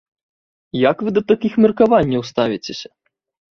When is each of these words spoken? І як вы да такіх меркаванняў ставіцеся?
І 0.77 0.81
як 0.91 0.97
вы 1.09 1.13
да 1.17 1.23
такіх 1.33 1.53
меркаванняў 1.67 2.27
ставіцеся? 2.33 2.89